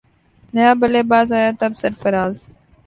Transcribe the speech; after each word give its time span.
نیا 0.53 0.71
بلے 0.81 1.01
باز 1.11 1.27
آیا 1.37 1.51
تب 1.59 1.71
سرفراز 1.81 2.35